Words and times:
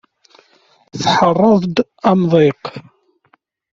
Tḥerreḍ-d 1.01 1.77
amḍiq. 2.09 2.63